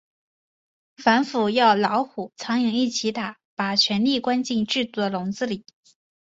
[0.97, 5.63] 反腐要老虎、苍蝇一起打，把权力关进制度的笼子里。